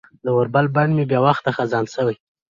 د 0.23 0.25
اوربل 0.35 0.65
بڼ 0.75 0.87
مې 0.95 1.03
بې 1.09 1.19
وخته 1.25 1.49
خزان 1.57 1.85
شوی 1.93 2.15